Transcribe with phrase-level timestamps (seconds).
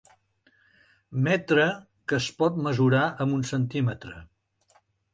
[1.27, 1.67] Metre
[2.13, 4.21] que es pot mesurar amb un centímetre.